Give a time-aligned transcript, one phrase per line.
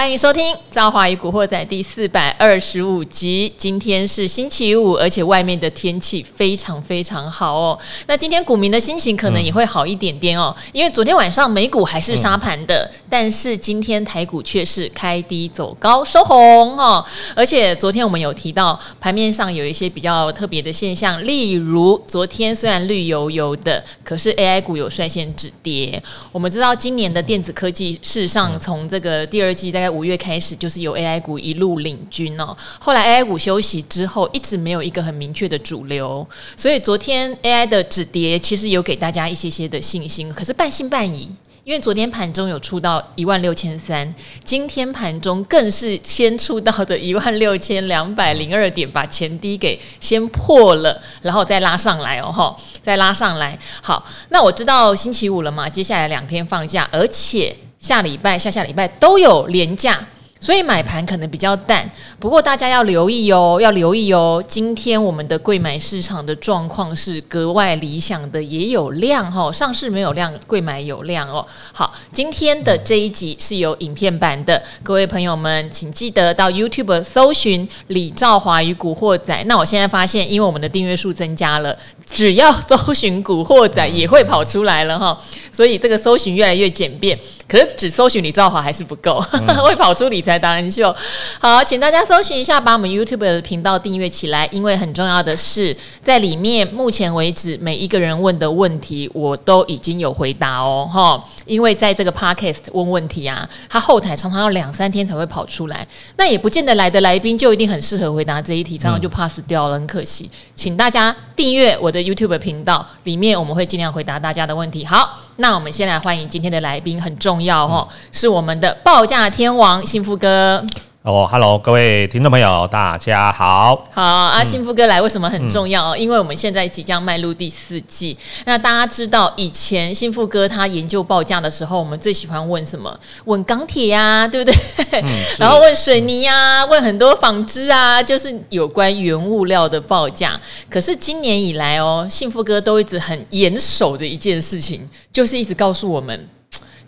[0.00, 3.52] 欢迎收听《赵华与古惑仔》第四百二十五集。
[3.58, 7.78] 今天是星期五，而且外面的天气非常非常好哦。
[8.06, 17.04] 那今天股民的心情可能也会好一点点哦，因为昨天晚上美股还是杀盘的，但是今天台股却是开低走高收红哦。
[17.36, 26.02] 而且昨天我们有提到盘面上有一些比较特别的现象，例如昨天虽然绿油油的，可是 AI 股有率先止跌。
[26.32, 29.89] 我们知道今年的电子科技，事实上从这个第二季大概。
[29.90, 36.26] 五月开始就是由 AI 股一路领军哦，后来 AI 股休息之后，一直没有一个很明确的主流，
[36.56, 41.28] 所以昨天 AI 的止跌其实有给大家一些些的信心，可是半信半疑，
[41.64, 44.14] 因为昨天盘中有出到一万六千三，
[44.44, 53.58] 今天盘中更是先出到的一万六千两百零二点，把前低给先破了，然后再拉上来哦，吼，再拉上来。
[53.82, 57.56] 好，那我知道星期五了嘛，接下来两天放假，而且。
[57.80, 60.06] 下礼拜、下下礼拜都有廉价。
[60.40, 61.88] 所以买盘可能比较淡，
[62.18, 64.42] 不过大家要留意哦，要留意哦。
[64.48, 71.46] 今天我们的贵买市场的状况是格外理想的，也有量哈、哦，上市没有量，贵买有量哦。
[71.74, 79.44] 好，今天的这一集是有影片版的，各位朋友们请记得到 YouTube 搜寻李兆华与古惑仔。
[79.44, 81.76] 那我现在发现，因为我们的订阅数增加了，
[82.10, 85.18] 只要搜寻古惑仔也会跑出来了哈、哦，
[85.52, 87.18] 所以这个搜寻越来越简便。
[87.46, 89.20] 可是只搜寻李兆华还是不够，
[89.64, 90.94] 会跑出理财达人秀。
[91.38, 101.24] 好，请大家搜寻一下，把我们 YouTube 的频道订阅起来，因为很重要的是，在里面目前为止每一个人问的问题，我都已经有回答哦，哈。
[101.46, 105.86] 因为在这个 Podcast 问问题啊，他后台常常要两三天才会跑出来，
[106.16, 110.30] 那也不见得来的来宾就一定很适合回答这一题，常常就 pass 掉了，很可惜。
[110.54, 114.84] 请大家订阅我的 YouTube 频道，里面我们会尽量回答大家的问题。
[114.84, 115.18] 好。
[115.36, 120.62] 那我们先来欢迎今天的来宾，很重要哦，是我们的报价天王幸福哥。
[121.02, 123.88] 哦，Hello，各位听众朋友，大家好。
[123.90, 125.92] 好啊，幸福哥来为什么很重要？
[125.92, 128.14] 嗯、因为我们现在即将迈入第四季。
[128.44, 132.94] 那大家知道，以前幸福哥他研究报价的时候，我们最喜欢问什么？
[133.24, 135.00] 问钢铁呀，对不对？
[135.00, 135.08] 嗯、
[135.40, 140.38] 然后问水泥呀、啊，问很多纺织啊，就是有关原物料的报价。
[140.68, 146.28] 可是今年以来哦，幸福哥都一直很严守的一件事情，就是一直告诉我们。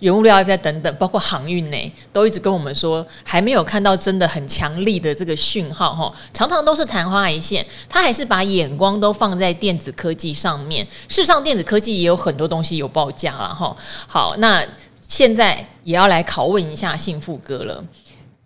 [0.02, 7.64] 原物料再等等，包括航运呢，都一直跟我们说还没有看到真的很强力的这个讯号哈，常常都是昙花一现。
[7.88, 10.84] 他还是把眼光都放在电子科技上面。
[11.06, 13.76] 事实上，电子科技也有很多东西有报价了哈。
[14.08, 14.60] 好，那
[15.00, 17.84] 现在也要来拷问一下幸福哥了。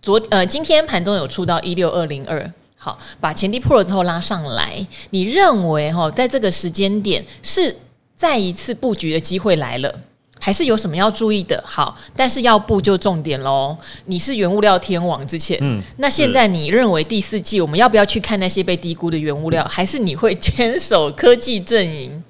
[0.02, 4.86] 昨呃，今天盘中有出到一六二零二，好，把前低破了之后拉上来。
[5.08, 7.74] 你认为哈，在这个时间点是
[8.14, 10.00] 再一次布局的机会来了？
[10.46, 11.60] 还是有什么要注意的？
[11.66, 13.76] 好，但是要不就重点喽。
[14.04, 19.66] 你是原物料天王之前，嗯，那现在你认为第四季我们要不要去看那些被低估的原物料？
[19.68, 22.22] 还是你会坚守科技阵营？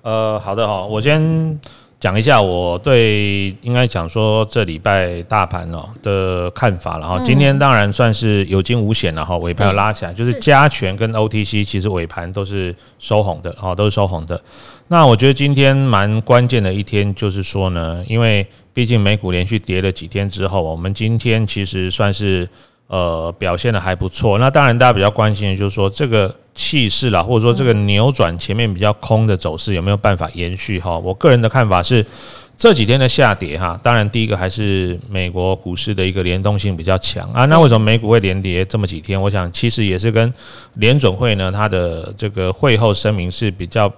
[0.00, 1.60] 呃，好的哈，我先
[2.00, 14.40] 讲一下我对应该讲说这礼拜大盘哦的看法，然后今天当然算是有惊无险了哈，尾盘要拉起来，就是加权跟 OTC 其实尾盘都是收红的，哦，都是收红的。
[14.88, 22.48] 那我觉得今天蛮关键的一天，就是说呢，因为毕竟美股连续跌了几天之后，我们今天其实算是
[22.90, 24.36] 呃表现的还不错。
[24.38, 30.98] 那当然大家比较关心的就是说这个气势啦，或者说这个扭转前面比较空的走势有没有办法延续哈？
[30.98, 32.04] 我个人的看法是
[32.56, 37.44] 这几天的下跌哈，当然第一个还是美国股市的一个联动性比较强啊。
[37.44, 39.20] 那为什么美股会连跌这么几天？
[39.20, 40.34] 我想其实也是跟
[40.74, 43.90] 联准会呢它的这个会后声明是比较。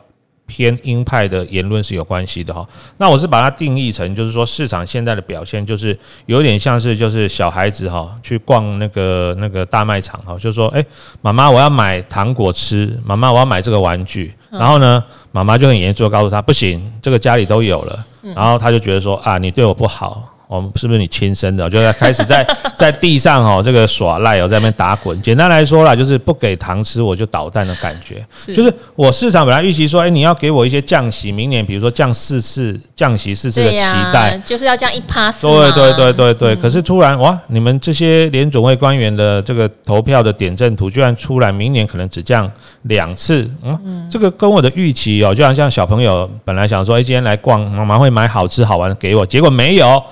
[0.46, 2.66] 偏鹰派的言论是有关系的哈，
[2.98, 10.84] 那我是把它定义成，就是说市场现在的表现，就是有点像是就是小孩子哈去逛那个那个大卖场哈，就是说，诶，
[11.20, 18.04] 妈妈我要买糖果吃，妈妈我要买这个玩具，然后呢，妈妈就很严肃的告诉他，不行，这个家里都有了，
[18.34, 20.28] 然后他就觉得说啊，你对我不好。
[20.56, 21.68] 我们是不是你亲生的？
[21.70, 22.46] 就在开始在
[22.76, 25.20] 在地上哦，这个耍赖哦，在那边打滚。
[25.22, 28.22] 简单来说啦，就是不给糖吃我就捣蛋的感觉。
[28.54, 33.78] 就是我市场本来预期说，哎，你要给我一些降息，明年比如说降四次降息四次的期
[34.12, 35.32] 待，就是要降一趴。
[35.32, 36.56] 对对对对对。
[36.56, 42.50] 可是突然哇，你们这些联准会官员的这个投票的点阵图居然出来，明年可能只降
[42.82, 43.50] 两次。
[43.62, 50.02] 嗯，这个跟我的预期哦，就好像小朋友本来想说，哎，今天来逛，妈妈会买好吃好玩的给我，结果没有。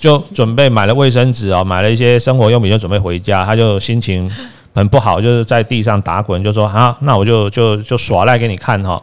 [0.00, 3.44] 就准备买了卫生纸哦，买了一些生活用品，就准备回家。
[3.44, 4.30] 他就心情
[4.74, 9.02] 很不好，就是在地上打滚，就说：“啊，那我就就就耍赖给你看哈。”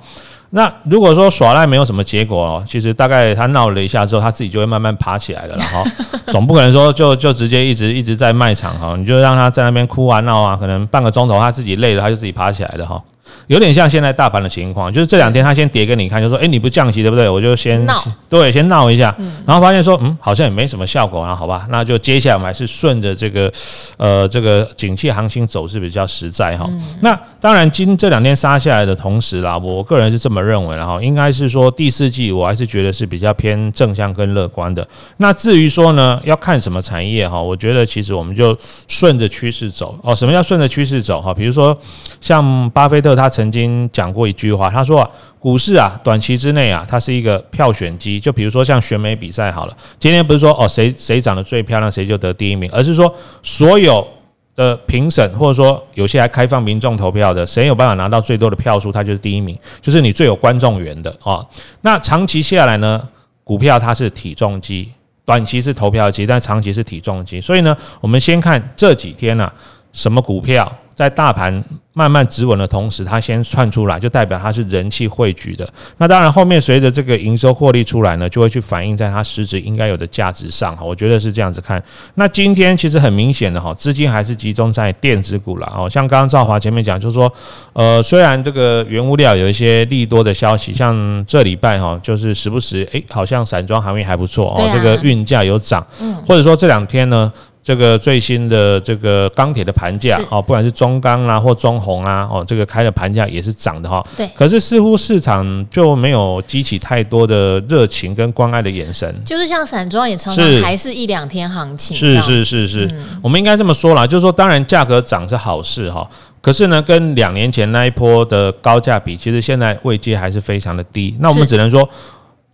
[0.55, 5.83] 那如果说耍赖没有什么结果哦，其实大概他闹了一下之后，他自己就会慢慢爬起来了哈。
[6.31, 13.01] 总不可能说就就直接一直一直在卖场哈，你就让他在那边哭啊闹啊，可能半个钟头他自己累了，他就自己爬起来了哈。
[13.47, 19.13] 有点像现在大盘的情况，就是这两天他先跌给你看，就说：“哎，你不降息对不对？”我就先闹，对，先闹一下，
[19.45, 23.51] 然后发现说：“嗯，好像也没什么效果啊，好吧，那就接下来我们还是顺着这个
[23.97, 26.69] 呃这个景气行情走是比较实在哈。
[27.01, 34.87] 那当然，今这两天杀下来的同时啦，我个人是这么认为的哈，应该是说第四季我还是觉得是比较偏正向跟乐观的。
[35.17, 38.57] 那至于说呢，要看什么产业哈，我觉得其实我们就
[38.87, 40.15] 顺着趋势走哦。
[40.15, 41.33] 什么叫顺着趋势走哈？
[41.33, 41.77] 比如说
[42.21, 43.32] 像巴菲特他。
[43.33, 45.09] 曾经讲过一句话，他说啊，
[45.39, 48.19] 股市啊，短期之内啊，它是一个票选机。
[48.19, 54.07] 就比如说像选美比赛好了，今天不是说哦，谁谁长得最漂亮，谁就得第一名，而是说所有
[54.56, 61.44] 的评审或者说有些还开放民众投票的，谁有办法拿到最多的票数，他就是第一名，就是你最有观众缘的啊。
[61.81, 63.01] 那长期下来呢，
[63.44, 64.91] 股票它是体重机，
[65.25, 67.41] 短期是投票机，但长期是体重机。
[67.41, 69.53] 所以呢，我们先看这几天呢、啊，
[69.91, 71.63] 什么股票在大盘
[71.93, 75.67] 慢慢止稳的同时，它先窜出来，就代表它是人气汇聚的。
[75.97, 80.75] 那当然，后面随着这个营收获利出来呢，就会去反映在它实质应该有的价值上。
[80.75, 81.81] 哈，我觉得是这样子看。
[82.15, 85.71] 那今天其实很明显的哈，资金还是集中在电子股了。
[85.75, 87.31] 哦，像刚刚赵华前面讲，就是说，
[87.73, 95.85] 呃，虽然这个原物料有一些利多的消息，像这礼拜哈，就是时不时诶，好像散装行业还不错哦，这个运价有涨，
[96.27, 97.31] 或者说这两天呢。
[97.63, 104.06] 这个最新的这个钢铁的盘价哦，不管是中钢啊或中红啊哦，这个开的盘价也是涨的哈。
[104.18, 104.30] 对。
[104.36, 109.15] 可是似乎市场就没有激起太多的热情跟关爱的眼神。
[109.25, 111.95] 就是像散装也常常还是一两天行情。
[111.95, 116.06] 是是是是，我们应该这么说啦，就是说当然价格涨是好事哈，
[116.42, 121.15] 可是呢，跟两年前那一波的高价比，其实现在位阶还是非常的低。
[121.21, 121.88] 那我们只能说，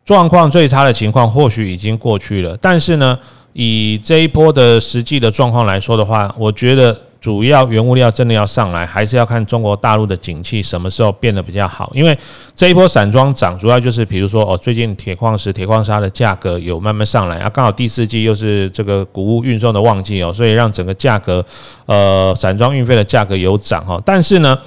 [0.05, 3.17] 状况最差的情况或许已经过去了，但是呢。
[3.61, 11.91] 以这一波的实际的状况来说的话，我觉得主要原物料真的要上来，还是要看中国大陆的景气什么时候变得比较好。
[11.93, 12.17] 因为
[12.55, 21.45] 这一波散装涨，主要就是比如说哦，最近铁矿石、铁矿砂的价格有慢慢上来啊，刚好第四季又是这个谷物运送的旺季哦，所以让整个价格
[21.85, 24.01] 呃散装运费的价格有涨哈。
[24.05, 24.57] 但是呢，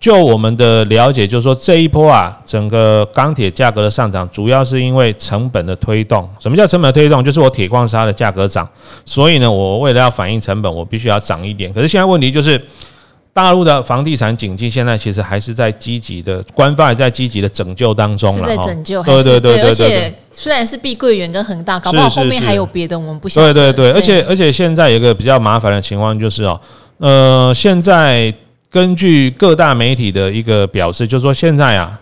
[0.00, 6.28] 就我们的了解，就是说这一波啊，整个钢铁价格的上涨，主要是因为成本的推动。
[6.38, 7.24] 什么叫成本的推动？
[7.24, 8.68] 就是我铁矿砂的价格涨，
[9.04, 11.72] 所以呢，我为了要反映成本，我必须要涨一点。
[11.72, 12.60] 可是现在问题就是，
[13.32, 18.46] 大陆的房地产景气现在其实还是在积极的，官方也在积极的拯救当中了。
[18.46, 23.52] 在拯救，对对对对，而且虽然是碧桂园跟恒大，搞不好后面还有别的，我们不晓得。
[23.52, 26.60] 对对对，而且而且现在有一个比较麻烦的情况就是哦，
[26.98, 28.32] 呃，现在。
[28.70, 31.98] 根据各大媒体的一个表示，就是说现在啊，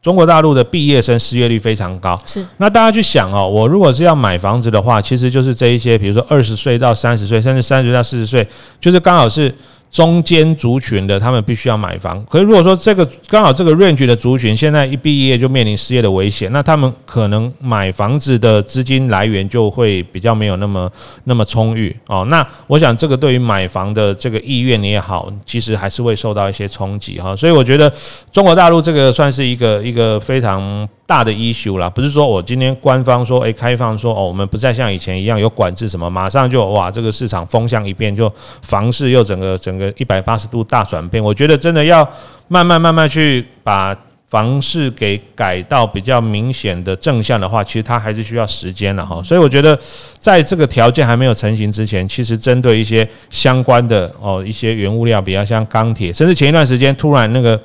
[0.00, 2.20] 中国大陆的毕业生失业率非常高。
[2.24, 8.46] 是，那大家去想哦，我如果是要买房子的话，其实就是这一些，比如说二十岁到三十岁，甚至三十岁到四十岁，
[8.80, 9.54] 就是刚好是。
[9.90, 12.24] 中间族群的，他们必须要买房。
[12.26, 20.90] 可是如果说这个刚好这个 range 的族群现在一毕业就面临失业的危险，那他们可能买房子的资金来源就会比较没有那么
[21.24, 22.26] 那么充裕哦。
[22.28, 27.34] 那我想这个对于买房的这个意愿也好，其实还是会受到一些冲击哈。
[27.34, 27.92] 所以我觉得
[28.30, 30.88] 中国大陆这个算是一个一个非常。
[31.08, 38.30] 大的 issue 啦，不是说我今天官方说，诶，开放说，哦，我们不再像以前一样有管制什么，马上就哇，这个市场风向一变，就
[38.60, 41.24] 房市又整个整个一百八十度大转变。
[41.24, 42.06] 我觉得真的要
[42.48, 43.96] 慢慢慢慢去把
[44.28, 49.22] 房市给改到比较明显的正向的话，其实它还是需要时间了哈。
[49.22, 49.78] 所以我觉得
[50.18, 57.58] 在这个条件还没有成型之前，其实针对一些相关的哦一些原物料，比较像钢铁，甚至前一段时间突然那个。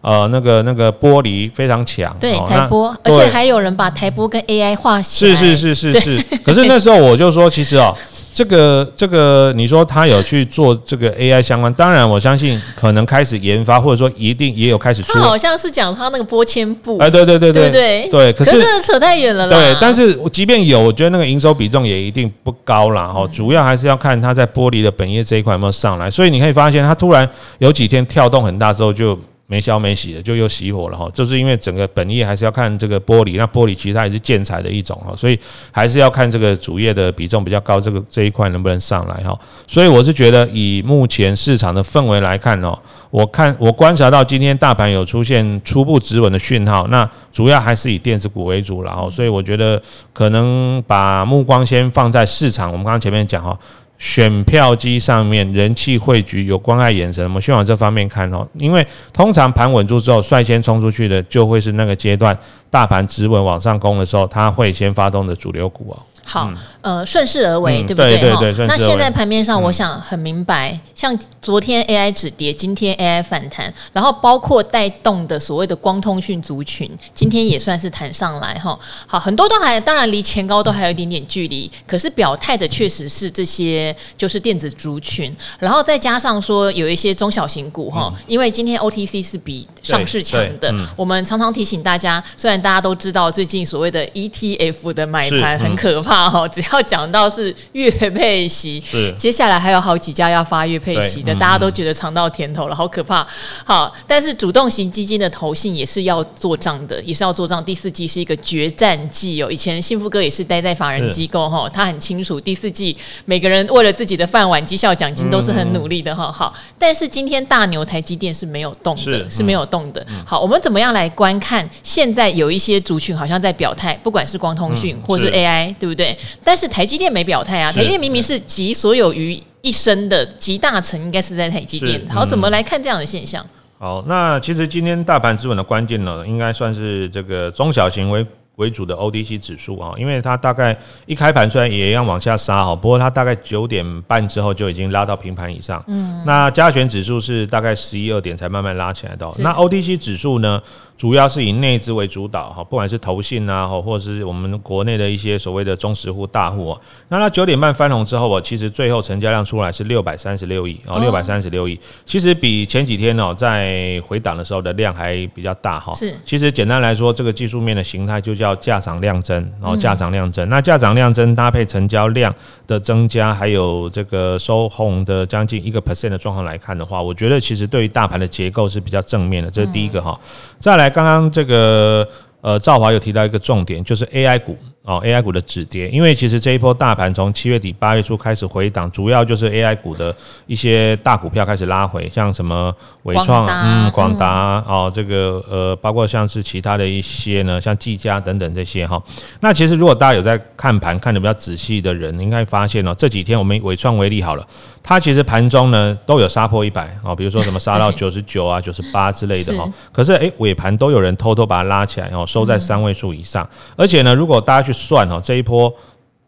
[0.00, 6.24] 呃，那个那个玻璃非常强，对台玻，而且还有人把台玻跟 AI 画起来，是是是是是。
[6.44, 7.92] 可是 那时候我就说，其实哦，
[8.32, 15.14] 这个这个，你说他有去做这个 AI 相关，当然我相信可能开始研发，或者说一定也有开始出。
[15.14, 18.32] 他好像是讲他那个玻纤布，哎，对对对对对对。
[18.32, 19.56] 可是这个扯太远了啦。
[19.56, 23.08] 对，但是即便有，我觉得那个营收比重也一定不高啦。
[23.08, 23.26] 哈。
[23.32, 26.08] 主要还是要看他在玻璃的本业这一块有没有上来。
[26.08, 29.18] 所以你可以发现，他突然有几天跳动很大之后就。
[29.48, 35.38] 没消没洗的就又熄火了哈，就是因为整个本业还是要看这个玻璃，那玻璃其实它也是建材的一种哈，所以
[35.70, 39.38] 还是要看这个主业的比重比较高，这个这一块能不能上来哈。
[39.68, 42.76] 所以我是觉得以目前市场的氛围来看哦，
[43.10, 49.80] 我看我观察到今天大盘有出现初步止稳的讯号，那主要还是以电子股为主了哈，所以我觉得
[50.12, 53.56] 可能把目光先放在市场，我们刚刚前面讲哈。
[53.98, 58.46] 选票机上面人气汇聚，有关爱眼神，我们先往这方面看哦。
[58.58, 62.36] 因为通常盘稳住之后，率先冲出去的就会是那个阶段，
[62.70, 65.96] 大盘止稳往上攻的时候，它会先发动的主流股哦。
[66.26, 68.18] 好，呃，顺势而为，嗯、对不对？
[68.18, 78.76] 对对对，那现在盘面上，我想很明白，嗯、像昨天 AI 止跌，今天 AI 反弹，然后包括带动的所谓的光通讯族群，今天也算是弹上来哈。
[79.06, 96.15] 好，很多都还当然离前高都还有一点点距离，可是表态的确实是这些就是电子族群，然后再加上说有一些中小型股哈，嗯、因为今天 OTC 是比上市强的，嗯、我们常常提醒大家，虽然大家都知道最近所谓的 ETF 的买盘很可怕。
[96.30, 98.82] 哈， 只要讲到是月配息，
[99.18, 103.26] 接下来还有好几家要发月配息的，大家都觉得尝到甜头了，好可怕。
[103.64, 107.62] 好，但是主动型基金的投信也是要做账的，也是要做账。
[107.64, 109.50] 第四季是一个决战季哦。
[109.50, 116.30] 以前幸福哥也是待在法人机构哈，他很清楚第四季每个人为了自己的饭碗、绩效奖金都是很努力的哈。
[116.30, 120.06] 好，但是今天大牛台积电是没有动的，是，是没有动的。
[120.24, 121.68] 好，我们怎么样来观看？
[121.82, 126.05] 现在有一些族群好像在表态，不管是光通讯或是 AI，对不对？
[126.44, 132.00] 但是台积电没表态啊，台积电明明是集所有于一身的集大成，应该是在台积电。
[132.08, 133.44] 好，怎么来看这样的现象？
[133.78, 145.84] 好，那其实今天大盘资本的关键呢，应该算是这个中小型为为主的 ODC 指数啊，因为它大概一开盘虽然也一样往下杀哈，不过它大概九点半之后就已经拉到平盘以上。
[145.88, 149.30] 嗯，那加权指数是大概十一二点才慢慢拉起来的。
[149.40, 150.62] 那 ODC 指数呢？
[150.96, 156.74] 主要是以内资为主导哈，不管是投信啊，或者是我们国内的一些所谓的中实户大户，
[157.08, 165.92] 那它九点半翻红之后，其实最后成交量出来是六百三十六亿哦，六百三十六亿，其实比前几天哦在回档的时候的量还比较大哈。
[165.92, 170.48] 是，其实简单来说，这个技术面的形态就叫价涨量增，然后价涨量增。
[170.48, 172.34] 那价涨量增搭配成交量
[172.66, 180.18] 的增加，还有这个收红的将近一个 percent 的状况来看的话，我觉得其实对于大盘的结构是比较正面的，这是第一个哈。
[180.58, 180.85] 再来。
[180.90, 182.08] 刚刚这个
[182.40, 184.56] 呃，赵华有提到一个重点，就是 AI 股。
[184.86, 190.14] 哦，AI 股的止跌，因为其实这一波大盘从七月底八月初开始回档，主要就是 AI 股的
[190.46, 199.02] 一些大股票开始拉回，像什么伟创、嗯，广达哦，这个呃，包括像是其他的一些呢，像技嘉等等这些哈。
[199.40, 204.46] 那其实如果大家有在看盘看的比较仔细的人，应该发现哦，这几天我们伟创为例好了，
[204.88, 209.68] 它其实盘中呢都有杀破一百哦，比如说什么杀到九十九啊、 九十八之类的哈。
[209.92, 213.46] 可是诶，尾盘都有人偷偷把它拉起来，然后收在三位数以上。
[213.74, 215.74] 而且呢，如果大家去算哦，这一波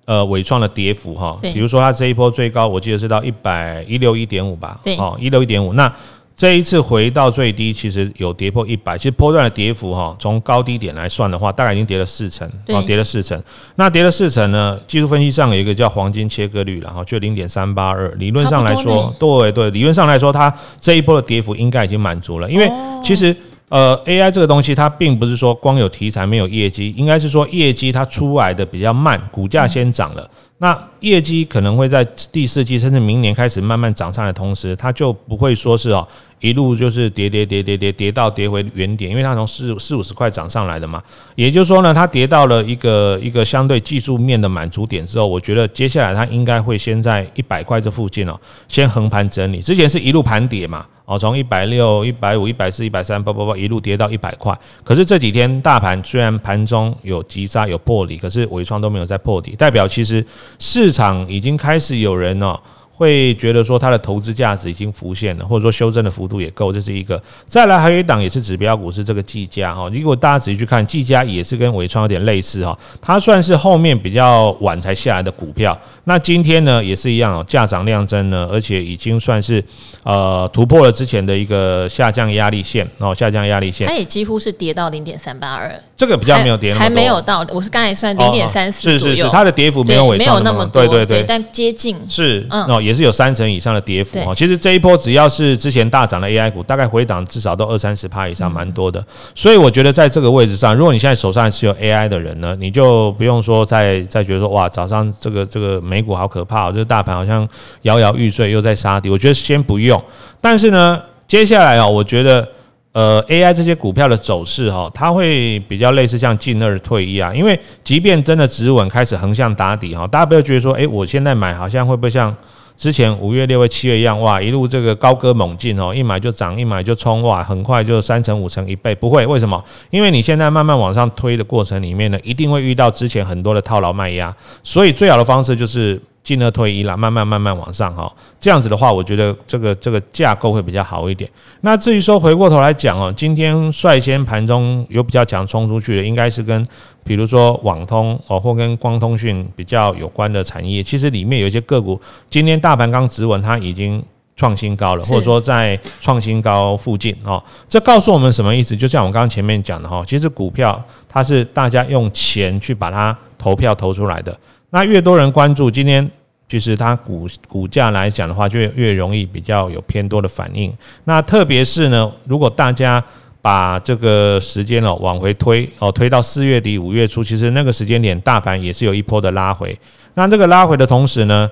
[0.07, 5.75] 呃尾创的跌幅哈，比如说它这一波最高，我记得是到一百一六一点五吧，哦一六一点五。
[5.75, 5.93] 那
[6.39, 13.43] 这一次回到最低，其实有跌破一百，其实波段的跌幅哈，从高低点来算的话，大概已经跌了四成，哦跌了四成。
[13.75, 14.79] 那跌了四成呢？
[14.87, 18.09] 技术分析上有一个叫黄金切割率，然后就零点三八二。
[18.19, 22.71] 理论上来说，对对，理论上来说，它这一波的跌幅应该已经满足了，因为
[23.03, 23.35] 其实。
[23.69, 30.31] 呃，AI 这个东西它并不是说光有题材没有业绩，应该是说业绩它出来的比较慢，股价先涨了。
[30.61, 36.07] 那业绩可能会在第四季甚至明年开始慢慢涨上来同时，它就不会说是哦
[36.41, 41.03] 一路就是跌跌跌跌跌跌到跌回原点，因为它从四四五十块涨上来的嘛。
[41.35, 49.61] 也就是说呢，它跌到了一个一个相对技术面的满足点之后，我觉得接下来它应该会先在一百块这附近哦，先横盘整理。
[49.61, 50.85] 之前是一路盘跌嘛。
[51.09, 54.55] 哦，从一百六、一百五、一百四、一百三，叭叭叭一路跌到一百块。
[54.85, 60.23] 可是这几天大盘虽然盘中有急杀、有破底，可是纬创都没有再破底，代表其实
[60.59, 62.61] 市场已经开始有人哦。
[62.99, 67.23] 会觉得说它的投资价值已经浮现了，或者说修正的幅度也够，这是一个。
[67.47, 69.89] 再来还有一档也是指标股，是这个技嘉哈。
[69.95, 75.79] 如果大家仔细去看，技嘉也是跟伟创有点类似哈，它算是后面比较晚才下来的股票。
[76.05, 79.63] 那今天呢也是一样哦，价涨量增呢，而且已经算是
[80.03, 83.87] 呃突破了之前的一个下降压力线哦，下降压力线。
[83.87, 92.83] 它也几乎是跌到零点三八二，这个比较没有跌还没有到，我是刚才算零点三四是是是，它的跌幅没有伟创没有那么多，对对对，但接近是嗯哦。
[92.89, 99.05] 也是有三成以上的跌幅哈，其实这一波只要是之前大涨的 AI 股，大概回档至少都二三十趴以上，蛮多的。
[99.35, 107.47] 所以我觉得在这个位置上，如果你现在手上是有 AI 的人呢，你就不用说再再觉得说哇，早上这个这个美股好可怕，哦这个大盘好像
[107.83, 109.13] 摇摇欲坠，又在杀跌。
[109.13, 110.03] 我觉得先不用。
[110.41, 112.49] 但是呢，接下来啊，我觉得
[112.93, 122.35] 呃 AI 这些股票的走势哈，它会比较类似像进二退一啊，因为即便真的止稳开始横向打底哈，大家不要觉得说，诶，我现在买好像会不会像。
[122.79, 129.63] 之前五月、六月、七月一样，哇，一路这个高歌猛进哦，一买就涨，一买就冲，哇，很快就三成、五成、一倍，不会，为什么？
[129.91, 136.01] 因为你现在慢慢往上推的过程里面呢，一定会遇到之前很多的套牢卖压，所以最好的方式就是。
[136.29, 138.07] 进二退一啦，慢慢慢慢往上哈。
[138.39, 141.31] 这样子的话，我觉得这个这个架构会比较好一点。
[141.63, 146.63] 那至于说回过头来讲哦，今天率先盘中有比较强冲出去的，应该是跟
[147.03, 150.83] 比如说网通哦，或跟光通讯比较有关的产业。
[150.83, 154.03] 其实里面有一些个股，今天大盘刚止稳，它已经
[154.37, 157.43] 创新高了，或者说在创新高附近哦。
[157.67, 158.77] 这告诉我们什么意思？
[158.77, 164.39] 就像我刚刚前面讲的哈，其实股票它是大家用钱去把它投票投出来的。
[164.71, 166.07] 那越多人关注，今天
[166.49, 170.73] 其实它股股价来讲的话，就越容易比较有偏多的反应。
[171.05, 173.03] 那特别是呢，如果大家
[173.43, 179.79] 把这个时间哦往回推哦，推到四月底五月初，其实那个时间点大盘也是有一波的拉回。
[180.15, 181.51] 那这个拉回的同时呢，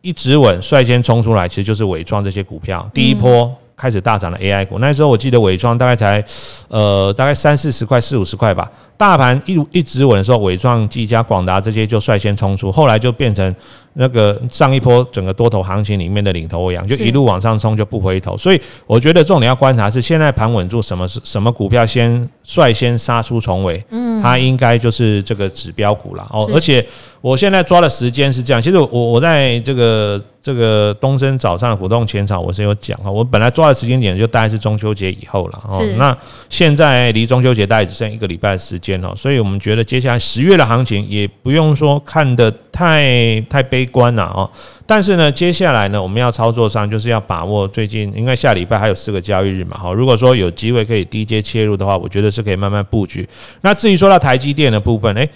[0.00, 3.54] 一直稳率先冲出来，其实就是纬创这些股票第一波。
[3.74, 6.24] 开始大涨的 AI 股，那时候我记得纬创大概才
[6.68, 8.70] 呃大概三四十块四五十块吧。
[8.96, 13.52] 大盘一一直稳的时候，纬创、技嘉、广达这些就率先冲出，后来就变成
[13.94, 18.36] 那个上一波整个多头行情里面的领头羊，就一路往上冲就不回头。
[18.36, 26.48] 所以我觉得重点要观察是现在盘稳住，什么是什么股票先率先杀出重围，嗯，它应该就是这个指标股了哦。
[26.54, 26.86] 而且
[27.20, 35.82] 我现在抓的时间是这样，其实我我在这个这个东升早上的股动前场我是有讲啊，我本来抓的时间点就大概是中秋节以后了哦。
[35.96, 36.16] 那
[36.48, 39.02] 现在离中秋节大概只剩一个礼拜的时间。
[39.16, 44.48] 所以我们觉得接下来十月的行情也不用说看得太太悲观了哦。
[44.86, 49.76] 但是呢，接下来呢，我们要操作上就是要把握最近，应该下礼拜还有四个交易日嘛。
[49.78, 53.28] 好，如果说有机会可以低阶切入的话，我觉得是可以慢慢布局。
[53.60, 55.28] 那至于说到台积电的部分，诶。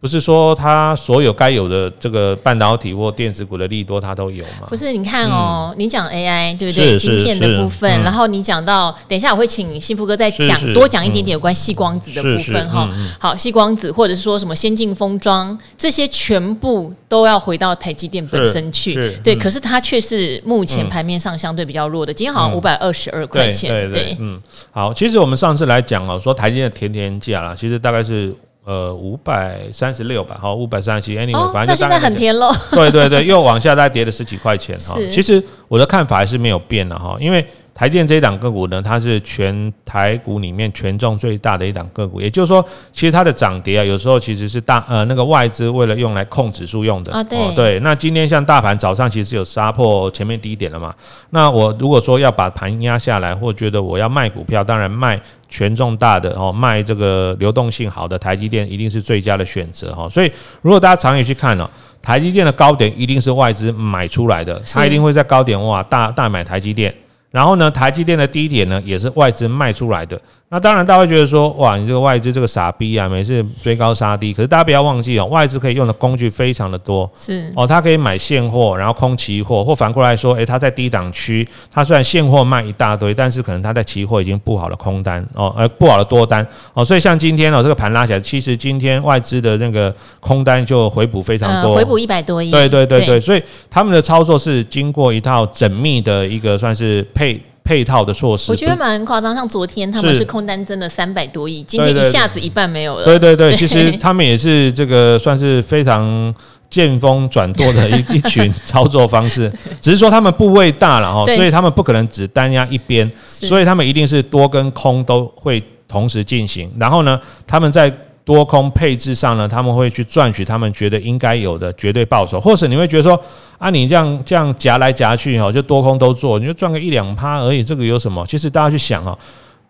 [0.00, 4.66] 不是说它所有该有的这个半导体或电子股的利多它都有吗？
[4.66, 6.96] 不是，你看哦，嗯、你讲 AI 对不对？
[6.96, 12.88] 晶片的部分，嗯、然后你讲到，等一下我会请幸福哥再讲多讲一点点有关细光子的部分哈。
[13.18, 18.94] 好，细光子或者是说什么先进封装，这些全部都要回到台积电本身去。
[19.22, 23.70] 对，可是它却是目前盘面上相对比较弱的，今天好像五百二十二块钱。
[23.70, 24.40] 对，对，对，嗯，
[24.70, 28.34] 好，其实我们上次来讲哦，说台积电的甜甜价啦，其实大概是。
[28.64, 32.52] 呃，五百三十六吧，好，五百三十七，anyway，反正就大概很甜喽。
[32.70, 34.96] 对对对，又往下再跌了十几块钱哈。
[35.12, 37.46] 其实我的看法还是没有变的哈，因为。
[37.80, 42.62] 台电这一档个股呢，它是全台股里面权重最大的一档个股，也就是说，
[42.92, 47.24] 其实它的涨跌啊，有时候其实是大呃那个外资为了用来控指数用的啊。
[47.24, 50.94] 对、哦、对，那今天像大盘早上其实有杀破前面低点了嘛？
[51.30, 60.06] 那我如果说要把盘压下来，或觉得我要卖股票，当然卖权重大的哦，卖这个流动性好的台积电一定是最佳的选择哈。
[60.06, 61.66] 所以如果大家长远去看呢，
[62.02, 66.94] 台积电的高点一定是外资买出来的，它一定会在高点哇大大买台积电。
[67.30, 70.20] 然后呢，台积电的低点呢，也是外资卖出来的。
[70.52, 74.32] 那当然，大家会觉得说，哇，你这个外资这个傻逼啊，每次追高杀低。
[74.34, 77.08] 可是大家不要忘记哦，外资可以用的工具非常的多。
[77.16, 86.84] 是哦，它可以买现货，然后空期货，或反过来说，诶，它在低档区，它虽然现货卖一大堆，但是可能它在期货已经布好了空单哦，呃，布好了多单哦。
[86.84, 92.50] 所以像今天哦，这个盘拉起来，其实今天外资的那个空单就回补非常多，回补一百多亿。
[92.50, 97.40] 对对对对，所以他们的操作是经过一套缜密的一个算是配。
[97.70, 99.32] 配套的措施，我觉得蛮夸张。
[99.32, 103.04] 像昨天他们是空单增了三百多亿，今天一下子一半没有了。
[103.04, 106.34] 对对对，其实 他们也是这个算是非常
[106.68, 109.48] 见风转舵的 一一群操作方式，
[109.80, 116.74] 只是说他们部位大了哈，所以他们不可能只单压一边，所以他们一定是多跟空都会同时进行。
[116.76, 117.88] 然后呢，他们在。
[118.24, 123.20] 多空配置上呢，他们会去赚取他们觉得应该有的绝对报酬，或者你会觉得说
[123.58, 128.24] 啊，你这样这样夹来夹去哈，就多空都做，你就赚个一两趴而已，这个有什么？
[128.26, 129.16] 其实大家去想啊，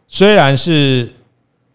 [0.09, 1.13] 虽然是。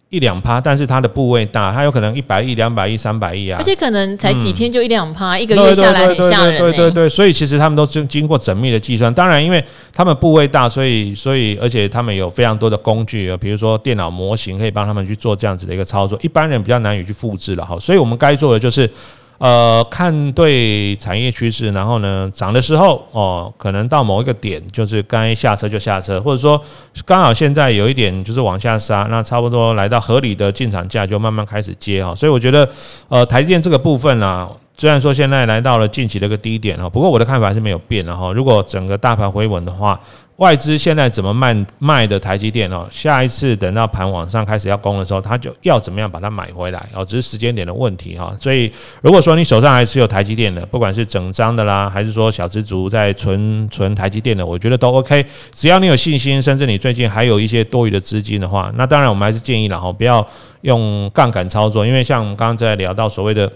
[0.09, 6.57] 一两趴，但是它的部位大，它有可能一百亿、两百亿、三百亿啊，而且可能才几天就一两趴，一个月下来很吓人。
[6.57, 9.13] 对对对，所以其实他们都经经过缜密的计算。
[9.13, 17.77] 当然，因为他们部位大，所以所以而且他们有非常多的工具，比如说电脑模型可以帮他们去做这样子的一个操作，一般人比较难以去复制了哈。
[17.79, 18.89] 所以我们该做的就是。
[19.37, 26.59] 呃，看对产业趋势，然后呢，涨的时候哦，可能到某一个点，就是该下车就下车，或者说
[27.05, 32.15] 刚好现在有一点就是往下杀，那差不多来到合理的进场价，就慢慢开始接哈。
[32.15, 32.67] 所以我觉得，
[33.09, 38.31] 呃，台积电这个部分呢，虽然说现在来到了近期的一个低点哈，不过我的看法是没有变的哈。
[38.31, 39.99] 如果整个大盘回稳的话，
[40.37, 42.85] 外资现在怎么卖卖的台积电哦？
[42.91, 47.05] 下一次等到盘往上开始要攻的时候，他就要怎么样把它买回来哦？
[47.05, 48.35] 只是时间点的问题哈。
[48.37, 48.69] 所以
[49.01, 55.25] 如果说你手上还持有台积电的，不管是整张的啦，还是说小资族在存存台积电的，我觉得都 OK。
[55.53, 60.27] 只要你有信心，甚至你最近还有一些多余的资金的话，那当然我们还是建议了哈，不要
[60.61, 63.49] 用杠杆操作，因为像我们刚刚在聊到所谓的。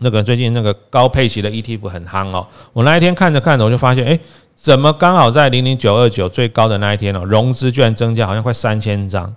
[0.00, 2.46] 那个最近那个高配息的 ETF 很夯哦。
[2.72, 4.18] 我那一天看着看着，我就发现，哎，
[4.54, 9.34] 怎么刚好在零零九二九最高的那一天哦，融资居然增加好像快三千张，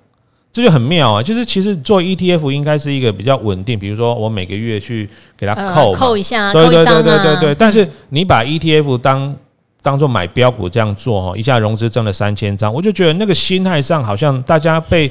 [0.51, 1.23] 这就很妙啊。
[1.23, 7.55] 就是其实做 ETF 应该是一个比较稳定，比如说我每个月去给它扣、呃、扣一下，对对对对对对，对。
[7.55, 9.35] 但是你把 ETF 当
[9.81, 15.09] 当做买标股这样做哈，一下融资挣了三千张，我就觉得那个心态上好像大家被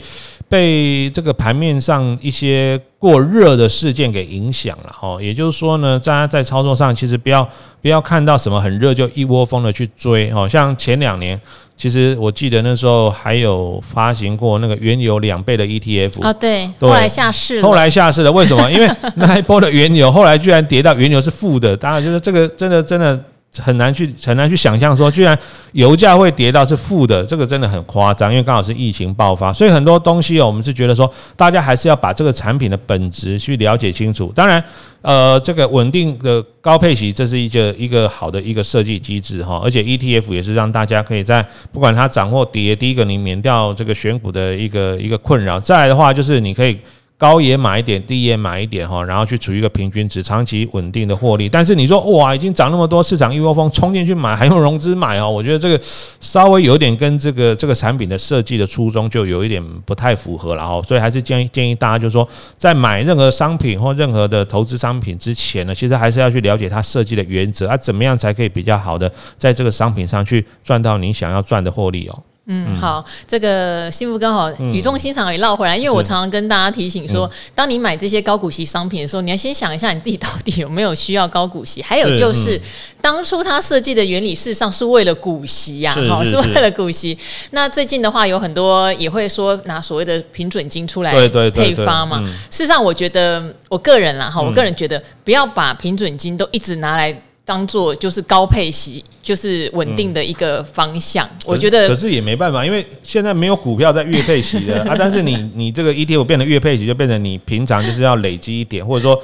[0.48, 5.20] 被这个盘面上一些过热的事件给影响了哈。
[5.20, 7.48] 也就是说呢，大家在操作上其实不要
[7.82, 10.48] 不要看到什么很热就一窝蜂的去追哈。
[10.48, 11.40] 像前两年，
[11.76, 18.70] 其实我记得那时候还有发行过那个原油两倍的 ETF 啊，对，后来下市，后来下市了，为什么？
[18.72, 23.22] 因为那一波的原油后来居然跌到原油是负的，当然就是这个真的真的。
[23.56, 25.36] 很难去很难去想象说，居然
[25.72, 28.30] 油价会跌到是负的，这个真的很夸张。
[28.30, 34.30] 因为刚好是疫情爆发，所以很多东西哦，我们是觉得说，大家还是要把这个产品的本质去了解清楚。
[34.34, 34.62] 当然，
[35.02, 39.60] 呃，这个稳定的高配息，这是一个一个好的一个设计机制哈。
[39.64, 45.58] 而且 ETF 也是让大家可以在不管它涨或跌，第一个你免掉这个选股的一个一个困扰。
[45.58, 46.78] 再来的话，就是你可以。
[47.18, 51.48] 高也买一点，低也买一点哈，然后去处于一个平均值，长期稳定的获利。
[51.48, 55.28] 但是你说哇，已经涨那么多，市场一窝蜂冲进去买，还用融资买哦？
[55.28, 55.80] 我觉得这个
[56.20, 60.80] 稍微有点跟这个这个产品的设计的初衷就有一点不太符合了哈。
[60.82, 62.26] 所以还是建议建议大家，就是说
[62.56, 72.22] 在买任何商品或任何的投资商品之前呢，其实还是要去了解它设计的原则啊，怎么样才可以比较好的在这个商品上去赚到你想要赚的获利哦。
[72.50, 82.58] 嗯，好，这个幸福刚好语重心长也绕回来，因为我常常跟大家提醒说，当你买这些高股息商品的时候，你要先想一下你自己到底有没有需要高股息，还有就是
[83.02, 87.18] 当初它设计的原理事实上是为了股息呀，好，是为了股息。
[87.50, 91.12] 那最近的话有很多也会说拿所谓的平准金出来
[91.50, 97.14] 配发嘛，事实上我觉得我个人啦哈，我个人觉得不要把平准金都一直拿来。
[97.48, 101.26] 当做就是高配息，就是稳定的一个方向。
[101.26, 104.94] 嗯、我觉得，可是也没办法，因为现在没有股票在月配息的啊。
[104.98, 109.18] 但是你你这个 ETF 变得月配息，就变成你平常就是要累积一点，或者说。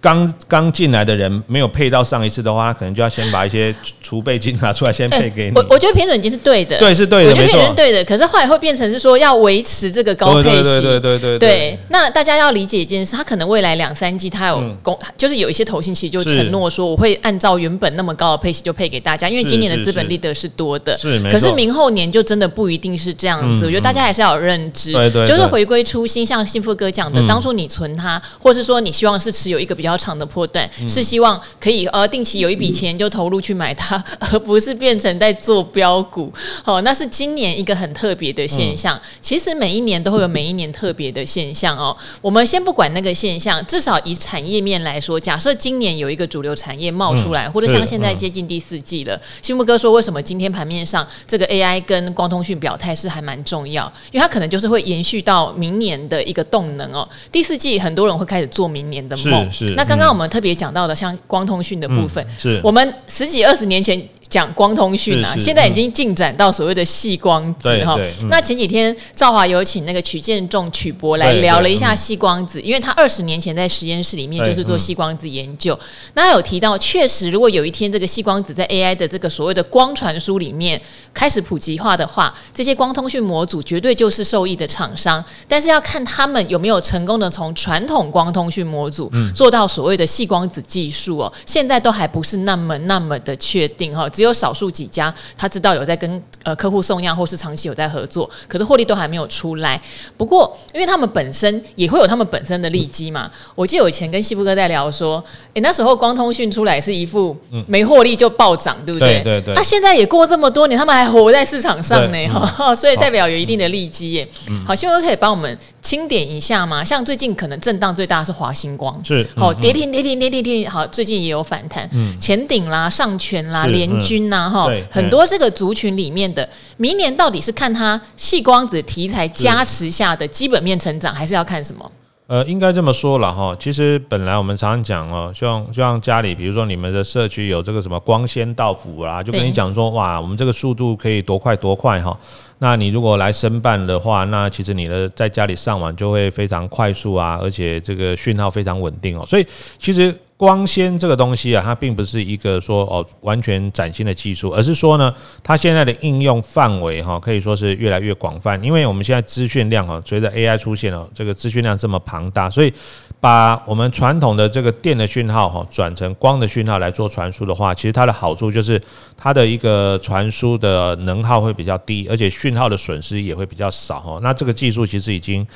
[0.00, 5.52] 刚刚进来的人没有配到上一次的话，他可能就要先把一些储备金拿出来先配给你。
[5.56, 8.04] 我我觉得平准金是对的，对是对的，我觉得平准金对的。
[8.04, 11.78] 可是后来会变成是说要维持这个高配息，对对对对对。
[11.88, 20.96] 那大家要理解一件事，他可能未来两三季他有公，就是有一些投信其实就承诺说我会按照原本那么高的配息就配给大家，因为今年的资本利得是多的。
[20.96, 23.64] 是，可是明后年就真的不一定是这样子。
[23.64, 30.66] 我觉得大家还是要有认知，对对，就是回归初心，像幸福哥讲的，当初你存它，或是说你希望是持有一个比较长的波段。
[30.88, 36.32] 是希望可以呃定期有一笔钱就投入去买它， 而不是变成在做标股。
[36.64, 38.98] 哦，那是今年一个很特别的现象。
[39.20, 41.94] 其实每一年都会有每一年特别的现象哦。
[42.22, 57.06] 我们先不管那个现象，至少以产业面来说，假设今年有一个主流产业冒出来，或者像现在接近第四季了，新木哥说为什么今天盘面上这个 AI 跟光通讯表态是还蛮重要，因为它可能就是会延续到明年的一个动能哦。
[57.30, 59.50] 第四季很多人会开始做明年的梦。
[59.52, 59.74] 是。
[59.76, 60.66] 那刚刚我们特别讲。
[60.76, 67.96] 到的像光通讯的部分，嗯、是我们十几二十年前讲光通讯啊，现在已经进展到所谓的细光子哈。
[68.28, 75.78] 那前几天赵华有请那个曲建仲曲博来聊了一下细光子，因为他二十年前在实验室里面就是做细光子研究。
[76.14, 80.80] 那他有提到，确实如果有一天这个细光子在 AI 的这个所谓的光传输里面
[81.14, 85.24] 开始普及化的话，这些光通讯模组绝对就是受益的厂商。
[85.46, 94.08] 但是要看他们有没有成功的从传统光通讯模组做到所谓的细光子技术哦，现在都还不是那么那么的确定哈。
[94.16, 99.78] 只有少数几家他知道有在跟呃客户送样，或是长期有在合作，可是获利都还没有出来。
[100.16, 103.30] 不过，因为他们本身也会有他们本身的利基嘛。
[103.54, 109.20] 我记得我以前跟西部哥在聊说，诶，那时候光通讯出来是一副没获利就暴涨，对不对？
[109.22, 109.54] 对对。
[109.54, 114.26] 那现在也过这么多年，他们还活在市场上呢，哈，所以代表有一定的利基耶。
[114.64, 116.82] 好，西部哥可以帮我们清点一下吗？
[116.82, 121.88] 像最近可能震荡最大的是华星光，是好跌停跌停跌停跌停，好，最近也有反弹，
[122.20, 131.90] 前顶啦、上权啦、联军呐，哈，很多这个族群里面的，明年到底是看它细光子题材加持下的基本面成长，还是要看什么？
[132.28, 133.56] 呃，应该这么说了哈。
[133.60, 142.18] 其实本来我们常常讲哦，像就像家里，比如说你们的社区有这个什么光纤到府啦，就跟你讲说哇，我们这个速度可以多快多快哈。
[142.58, 149.24] 那你如果来申办的话，那其实你的在家里上网就会非常快速啊，而且这个讯号非常稳定哦。
[149.24, 149.46] 所以
[149.78, 150.12] 其实。
[150.36, 158.62] 光纤这个东西啊，它并不是一个说哦完全崭新的技术，而是说呢，它现在的应用范围哈可以说是越来越广泛。
[158.62, 162.70] 因为我们现在资讯量哈，随着 AI 出现了，这个资讯量这么庞大，所以
[163.18, 168.78] 把我们传统的这个电的讯号哈转成光的讯号来做传输的话，其实它的好处就是
[169.16, 174.18] 它的一个传输的能耗会比较低，而且讯号的损失也会比较少哈。
[174.22, 175.46] 那这个技术其实已经。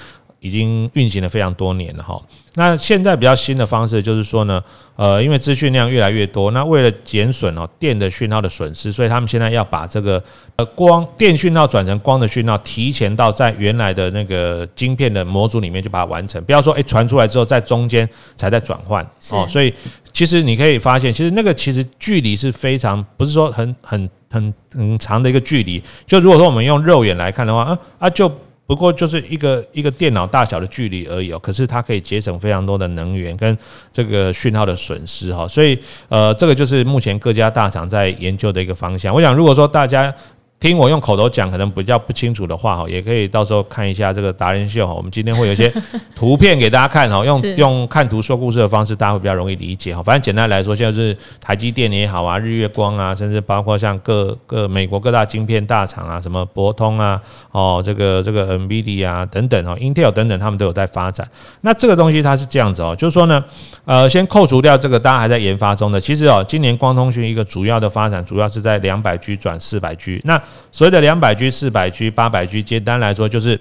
[0.41, 2.21] 已经运行了非常多年了哈。
[2.57, 4.61] 那现在比较新的方式就是说呢，
[4.97, 10.23] 呃，因为资讯量越来越多，那为了减损哦电的讯号的损失，所以他们现在要把这个
[10.57, 19.47] 呃光电讯号转成光的讯号，提前到在原来的那个晶片的模组里面就把它完成，不要说诶传出来之后在中间才在转换哦。
[19.49, 19.73] 所以
[20.13, 25.81] 其实你可以发现，其实那个其实距离是非常不是说很很很很长的一个距离。
[26.05, 28.31] 就如果说我们用肉眼来看的话，啊啊就。
[28.71, 33.59] 不过就是一个一个电脑大小的距离而已哦，可是它可以节省非常多的能源跟
[33.93, 35.77] 这个讯号的损失哈，所以
[36.09, 39.13] 呃，这个就是目前各家大厂在研究的一个方向。
[39.13, 40.15] 我想，如果说大家。
[40.61, 44.93] 听我用口头讲，可能比较不清楚的话哈，也可以到时候看一下这个达人秀哈。
[44.93, 45.73] 我们今天会有一些
[46.15, 50.03] 图片给大家看哈，用用看图说故事的方式，大家会比较容易理解哈。
[50.03, 57.19] 反正简单来说，现在是台积电也好啊，日月光啊，甚至包括像各各美国各大晶片大厂啊，什么博通啊，
[57.53, 61.27] 哦，这个这个 NVIDIA 啊等等哦，Intel 等等，他们都有在发展。
[61.63, 63.43] 那这个东西它是这样子哦，就是说呢，
[63.87, 70.39] 呃，先扣除掉这个大家还在研发中的，其实哦，今年光通讯一个主要的发展，主要是在两百 G 转四百 G 那。
[70.73, 73.61] 所谓的两百 G、四百 G、八百 G，简单来说就是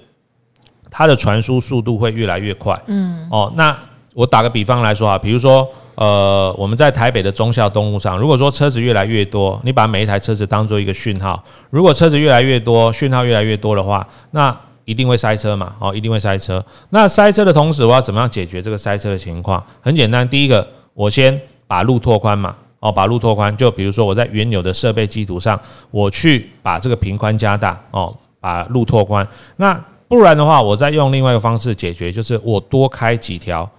[0.90, 2.80] 它的传输速度会越来越快。
[2.88, 3.78] 嗯，哦，那
[4.14, 16.64] 我打个比方来说啊，比如说，呃，我们在台北的忠孝东路上，如果说车子越来越多，你把每一台车子当做一个讯号，如果车子越来越多，讯号越来越多的话，那一定会塞车嘛，哦，一定会塞车。
[16.90, 19.64] 那塞车的同时，我要怎么样解决这个塞车的情况？
[19.80, 22.56] 很简单，第一个，我先把路拓宽嘛。
[22.80, 25.60] 哦，把路拓宽，就比如说我在原有的设备基础上，
[25.92, 29.28] 我去把这个平宽加大，哦，把路拓宽。
[29.58, 29.74] 那
[30.08, 33.70] 不然的话，我再用另外一个方式解决，就是我多开几条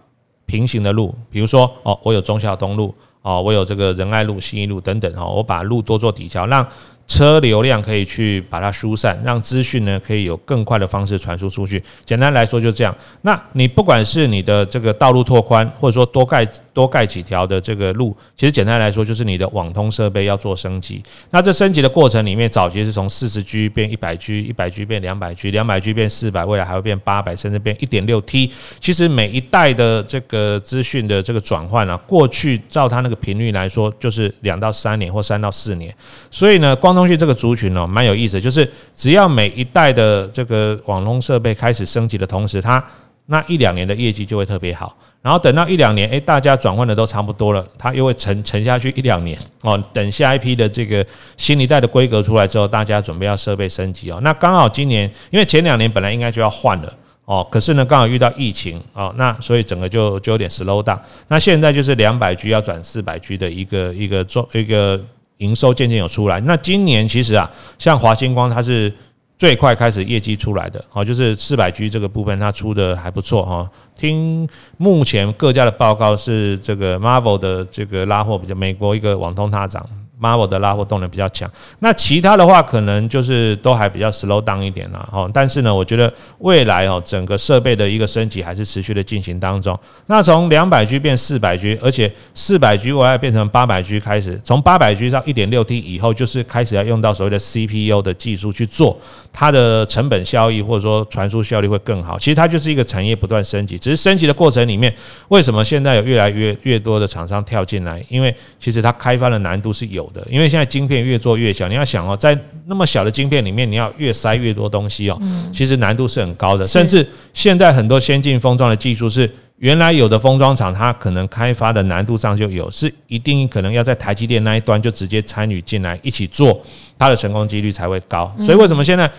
[0.47, 6.67] 平行的路，比如说，哦，我有忠孝东路，哦，我有这个仁爱路、新一路等等，哦，我把路多做抵消，让
[7.11, 11.83] 车流量可以去把它疏散，让资讯呢可以有更快的方式传输出去。
[12.05, 12.97] 简单来说就这样。
[13.23, 21.03] 那你不管是你的这个道路拓宽，或者说多盖多盖几条的这个路，其实简单来说就是你的网通设备要做升级。
[21.31, 28.53] 那这升级的过程里面，早期是从四十 G 变一百 G，一百 G 变两百 G，两百 G 变四百，未来还会变八百，甚至变一点六 T。
[28.79, 35.93] 其实每一代的这个资讯的这个转换啊，过去照它那个频率来说，就是两到三年或三到四年。
[36.31, 42.83] 所以呢，光讯这个族群哦，蛮有意思，就是只要每一代的这个网络设备开始升级的同时，它
[43.27, 44.97] 那一两年的业绩就会特别好。
[45.23, 49.81] 然后等到一两年，诶，大家转换的都差不多了，它又会沉沉下去一两年哦。
[49.93, 54.19] 等下一批的这个新一代的规格出来之后，大家准备要设备升级哦。
[54.23, 56.93] 那刚好今年，因为前两年本来应该就要换了
[57.27, 60.99] 哦，可是呢刚好遇到疫情哦，那所以整个就就有点 slow down。
[61.29, 65.01] 那现在就是两百 G 要转四百 G 的一个一个做一个。
[65.41, 68.93] 营收渐渐有出来，那今年其实啊，像华星光它是
[69.39, 73.69] 最快开始业绩出来的，哦，就是四百 G 这个部分它出的还不错哈。
[73.97, 79.85] 听目前各家的报告是这个 Marvel 的这个拉货比较，美国一个网通大涨。
[80.21, 85.29] Marvel 的拉货动能比较强，那其他的话可能就是都还比较 slow down 一点了哦。
[85.33, 89.79] 但是呢，我觉得未来哦，整个设备的一个升级还是持续的进行当中。
[90.07, 99.01] 那从两百 G 变四百 G，而且四百 G 我要变成八百 G 开始，从八百 G 到一点六 T 以后，就是开始要用到所谓的 CPU 的技术去做，
[99.33, 102.19] 它的成本效益或者说传输效率会更好。
[102.19, 104.95] 其实它就是一个产业不断升级，只是升级的过程里面，
[105.29, 108.05] 为什么现在有越来越越多的厂商跳进来？
[108.11, 110.10] 因为其实它开发的难度是有。
[110.31, 115.21] 因为现在晶片越做越小，你要想哦，在那么小的晶片里面，你要越塞越多东西哦，
[115.53, 116.67] 其实难度是很高的。
[116.67, 126.61] 甚至现在很多先进封装的技术是原来有的封装厂，它可能开发的难度上就有，是一定可能要在台积电那一端就直接参与进来一起做，
[126.99, 128.33] 它的成功几率才会高。
[128.39, 129.11] 所以为什么现在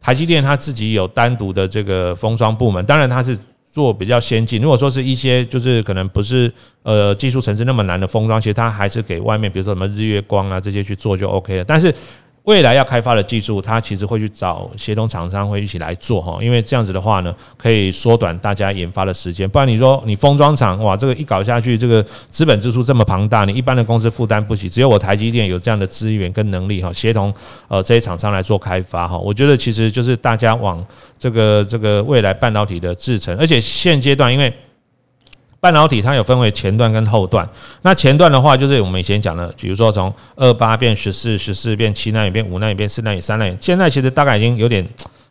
[0.00, 2.84] 台积电它自己有单独的这个封装部门？
[2.86, 3.38] 当然它是。
[3.76, 6.50] 做比较先进，如果说是一些就是可能不是
[6.82, 11.64] 呃技术层次那么难的封装，其实它还是给外面，比如说什么日月光啊这些去做就 OK 了。
[11.64, 11.94] 但是
[12.46, 19.50] 未来要开发的技术，它其实会去找协同厂商会一起来做哈，因为这样子的话呢，可以缩短大家研发的时间。
[19.50, 24.70] 不然你说你封装厂哇，这个一搞下去，这个资本支出这么庞大，你一般的公司负担不起。
[24.70, 27.34] 只有我台积电有这样的资源跟能力哈，协同
[27.66, 29.18] 呃这些厂商来做开发哈。
[29.18, 30.84] 我觉得其实就是大家往
[31.18, 34.52] 这个这个未来半导体的制程，而且现阶段因为。
[35.58, 37.48] 半导体它有分为前段跟后段，
[37.82, 44.86] 那前段的话就是我们以前讲的，比如说从二八变十四，十四变七纳米，变五纳米，变四纳米，三纳米，现在其实大概已经有点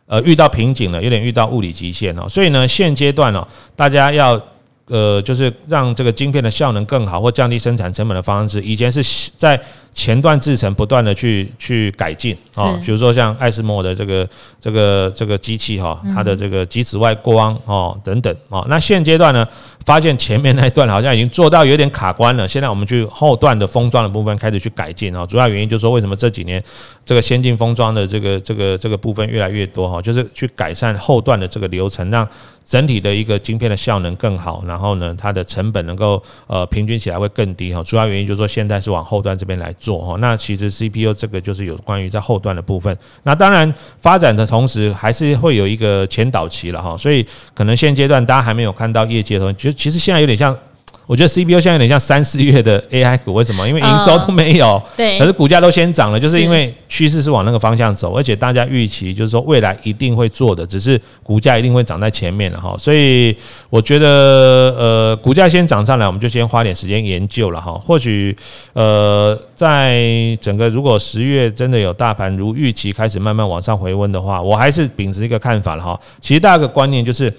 [0.06, 2.28] 呃遇到瓶颈了，有点遇到物理极限了。
[2.28, 4.40] 所以呢，现阶段呢，大家要
[4.88, 9.60] 呃，就是让这个晶片的效能更好或降低生产成本的方式，以前是在
[9.96, 14.28] 前段制程不断的去去改进啊，比如说像艾斯摩的这个
[14.60, 19.48] 这个这个机器哈，它的这个极紫外光哦等等哦，那现阶段呢，
[19.86, 26.62] 发现前面那一段好像已经做到有点卡关了，现在我们去后段的封装的部分开始去改进啊，主要原因就是说为什么这几年
[27.06, 32.28] 这个先进封装的这个这个这个部分越来越多哈，就是去改善后段的这个流程，让
[32.66, 37.82] 整体的一个晶片的效能更好，然后呢，它的成本能够呃平均起来会更低哈。
[37.82, 40.16] 主要原因就是说现在是往后端这边来做哈。
[40.18, 42.96] 那其实 CPU 这个就是有关于在后端的部分。
[43.22, 46.96] 那当然发展的同时还是会有一个前导期了哈。
[46.96, 50.56] 所以可能现阶段大家还没有看到业界的，其实其实现在有点像。
[51.06, 53.68] 我觉得 CPU 现在有点像三四月的 AI 股，为什么？
[53.68, 62.74] 因为营收都没有，对，可是股价都先涨了，就是因为趋势是往那个方向走，而且大家预期就是说未来一定会做的，只是股价一定会涨在前面了哈。
[62.76, 63.36] 所以
[63.70, 64.08] 我觉得，
[64.76, 67.72] 呃，股价先涨上来，我们就先花点时间研究了哈。
[67.86, 68.36] 或许，
[68.72, 75.96] 呃，在整个如果十月真的有大盘如预期开始慢慢往上回温的话，我还是秉持一个看法了哈。
[76.20, 77.32] 其实大家的观念就是。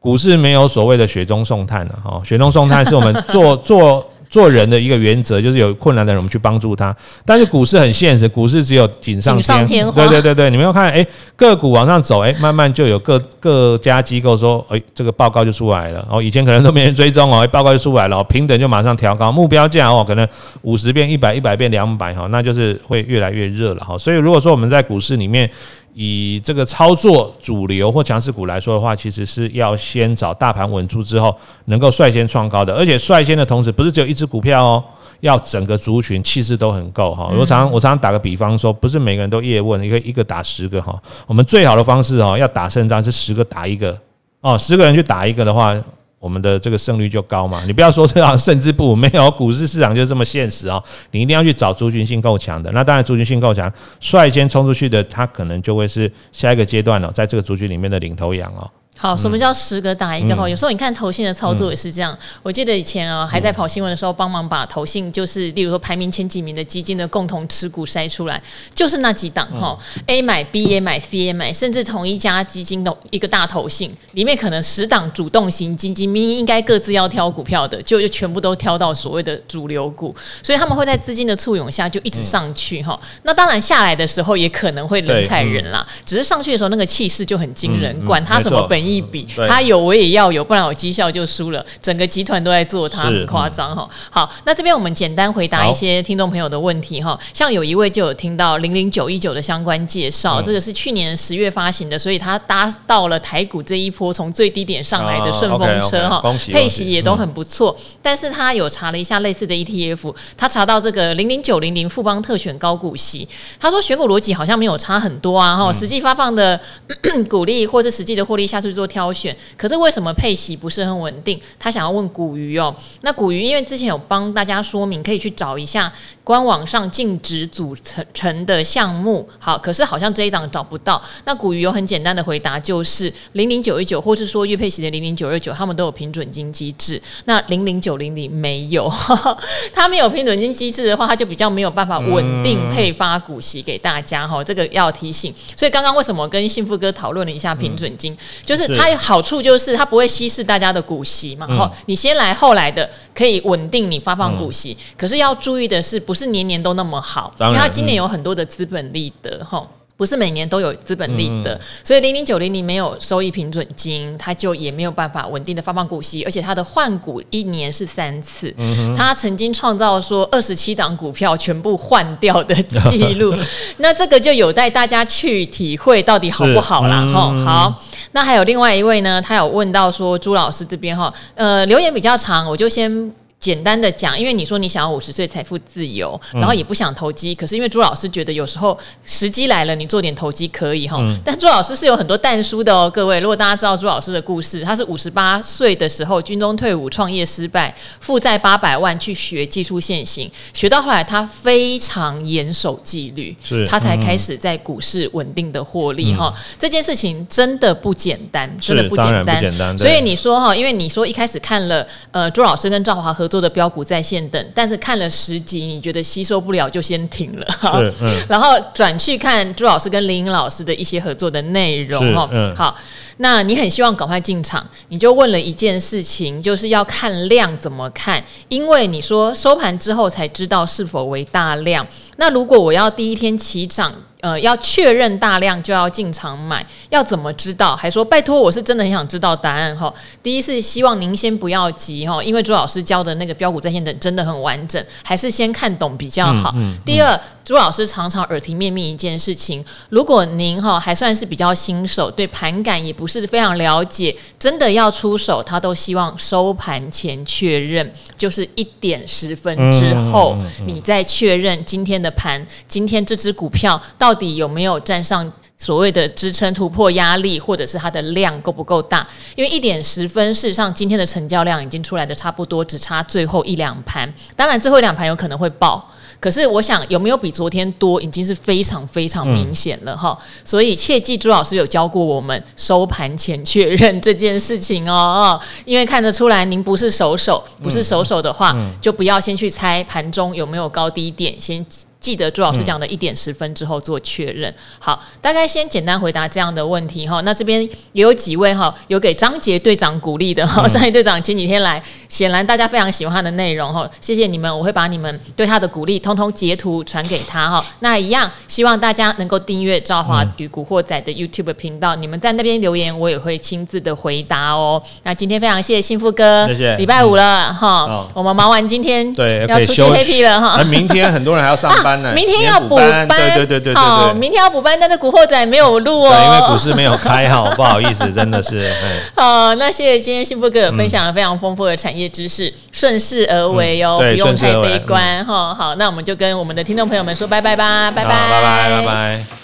[0.00, 6.94] 股市没有所谓的雪中送炭的哈，雪中送炭是我们 做做做人的一个原则，就是有困难的人我们去帮助他。
[7.26, 9.92] 但是股市很现实，股市只有锦上添花。
[9.92, 16.06] 对对对对，你们要看，哎，个股往上走，哎，慢慢就有各各家机构说，哎，这个报告就出来了。
[16.08, 20.26] 哦，以前可能都没人追踪哦，报告就出来了，平等就马上调高目标价哦，可能
[20.62, 23.98] 五十变一百，一百变两百哈，那就是会越来越热了哈。
[23.98, 25.50] 所以如果说我们在股市里面，
[25.94, 34.84] 以这个操作主流或强势股来说的话，其实是要先找大盘稳住之后，能够率先创高的，而且率先的同时，不是只有一只股票哦，
[35.20, 37.28] 要整个族群气势都很够哈。
[37.36, 40.96] 我常常我常常打个比方说，不是每个人都叶问，一个一个打十个哈。
[41.26, 43.98] 我们最好的方式哦，要打胜仗是十个打一个
[44.40, 45.74] 哦，十个人去打一个的话。
[46.20, 58.70] 我们的这个胜率就高嘛，你不要说这样胜之不武，没有股市市场就这么现实哦，你一定要去找族群性够强的，那当然族群性够强，率先冲出去的，他可能就会是下一个阶段了，在这个族群里面的领头羊哦。
[59.00, 60.46] 好，什么叫十个打一个哈？
[60.46, 62.14] 有时候你看投信的操作也是这样。
[62.42, 68.42] 我记得以前啊，还在跑新闻的时候，帮忙把投信就是，例如说排名前几名的基金的共同持股筛出来，
[68.74, 69.74] 就是那几档哈。
[70.06, 83.00] A 买 B 也买 C 也买，甚至同一家基金的一个大投信里面，可能十档主动型基金，明明应该各自要挑股票的，就就全部都挑到所谓的主流股，所以他们会在资金的簇拥下就一直上去哈。
[83.22, 88.89] 那当然下来的时候也可能会人踩人啦，只是上去的时候那个气势就很惊人，管他什么本益。
[88.96, 91.64] 一笔他有我也要有，不然我绩效就输了。
[91.80, 93.88] 整个集团都在做他，很夸张哈。
[94.10, 97.18] 好，那这边我们简单回答一些听众朋友的问题哈。
[97.32, 106.22] 像有一位就有听到零零九一九的相关介绍，这个是去年十月发行的，所以他搭到了台股这一波从最低点上来的顺风车哈。
[106.50, 116.58] 配息也都很不错，但是他有查了一下类似的 ETF，他查到这个零零九零零富邦特选高股息，他说选股逻辑好像没有差很多啊哈，实际发放的
[117.28, 118.70] 股利或是实际的获利下去。
[118.70, 121.38] 做做挑选，可是为什么配息不是很稳定？
[121.58, 122.74] 他想要问古鱼哦。
[123.02, 125.92] 那古鱼因为之前有帮大家说明，可以去找一下
[126.30, 129.28] 官网上禁止组成成的项目。
[129.36, 131.02] 好，可是好像这一档找不到。
[131.24, 137.02] 那古鱼有很简单的回答，就是零零九一九，或是说月配息的零零九二九，他们都有平准金机制。
[137.24, 138.88] 那零零九零零没有，
[139.74, 144.44] 他没有平准金机制的话，他就比较没有办法稳定配发股息给大家哈。
[144.44, 145.34] 这个要提醒。
[145.56, 148.60] 所以刚刚为什么跟幸福哥讨论了一下平准金，就是。
[148.76, 159.66] 它有好处就是它不会稀释大家的股息嘛，哈、嗯，你先来后来的可以稳定你发放股息，嗯、可是要注意的是，不是年年都那么好，然因为它今年有很多的资本利得，哈。
[159.96, 168.50] 不是每年都有资本利得，嗯、所以零零九零零没有收益平准金，它就也没有办法稳定的发放股息，而且它的换股一年是三次。
[168.56, 172.54] 嗯、它曾经创造说二十七档股票全部换掉的
[172.88, 173.30] 记录，
[173.76, 177.04] 那这个就有待大家去体会到底好不好啦。
[177.12, 177.44] 哈、嗯。
[177.44, 183.12] 好，那还有另外一位呢，他有问到说朱老师这边哈，呃，留言比较长，我就先。
[183.40, 190.98] 简单的讲，因为你说你想要五十岁财富自由，然后也不想投机，可是因为朱老师觉得有时候时机来了，你做点投机可以哈。
[191.00, 206.30] 嗯、但朱老师是有很多淡书的哦，各位，如果大家知道朱老师的故事，他是五十八岁的时候军中退伍，创业失败，负债八百万去学技术线型，学到后来他非常严守纪律，是他才开始在股市稳定的获利哈。
[206.36, 209.78] 嗯、这件事情真的不简单，真的不简单。
[209.78, 213.29] 所以你说哈，因为你说一开始看了呃朱老师跟赵华和。
[213.30, 217.46] 作的标股在线等，但是看了十集，你觉得吸收不了，就先停了。
[217.50, 222.14] 是，嗯， 然后转去看朱老师跟林老师的一些合作的内容。
[222.14, 222.76] 哈，嗯，好。
[223.22, 228.24] 那你很希望赶快进场，你就问了一件事情，就是要看量怎么看？
[228.48, 231.86] 因为你说收盘之后才知道是否为大量。
[232.16, 237.74] 那如果我要第一天起涨，呃，要确认大量就要进场买，要怎么知道？
[237.74, 239.92] 还说拜托，我是真的很想知道答案哈。
[240.22, 246.52] 第一是希望您先不要急哈，因为朱老师教的那个标股在线等真的很完整，还是先看懂比较好。
[246.56, 264.09] 嗯嗯嗯、第二，朱老师常常耳提面命一件事情，如果您哈还算是比较新手，对盘感也不是非常了解，真的要出手，他都希望收盘前确认，就是一点十分之后，你再确认今天的盘，今天这只股票到。
[264.10, 269.06] 到底有没有站上所谓的支撑突破压力，或者是它的量够不够大？
[269.36, 274.12] 因为一点十分，事实上今天的成交量已经出来的差不多，只差最后一两盘。
[274.34, 275.88] 当然，最后一两盘有可能会爆，
[276.18, 280.18] 可是我想有没有比昨天多，已经是非常非常明显了哈。
[280.20, 285.40] 嗯、所以切记，朱老师有教过我们收盘前确认这件事情哦。
[285.64, 291.64] 因为看得出来您不是手手，不是手手的话，嗯嗯、就不要先去猜盘中有没有高低点，先。
[292.00, 294.52] 记得朱老师讲的一点十分之后做确认。
[294.78, 297.20] 好，大概先简单回答这样的问题哈。
[297.20, 300.66] 那这边也有几位哈，有给张杰队长鼓励的哈。
[300.66, 303.88] 张杰队长前几天来，显然大家非常喜欢他的内容哈。
[304.00, 307.62] 谢谢你们，我会把你们对他的鼓励通通截图传给他哈。
[307.80, 311.94] 那一样，希望大家能够订阅赵华与古惑仔的 YouTube 频道。
[311.94, 314.82] 你们在那边留言，我也会亲自的回答哦。
[315.02, 316.76] 那今天非常谢谢幸福哥，谢谢。
[316.76, 320.64] 礼拜五了哈，我们忙完今天对要出去 happy 了哈。
[320.64, 321.89] 明天很多人还要上班。
[322.14, 328.70] 明天要补班，对对对对对，好，明天要补班，但是古惑仔没有录哦，因为股市没有开好，不好意思，真的是。
[329.16, 335.54] 好，那谢谢今天幸福哥分享了非常丰富的产业知识，顺势而为哦，不用太悲观哈。
[335.54, 339.39] 好，那我们就跟我们的听众朋友们说拜拜吧，拜拜，拜拜，拜拜。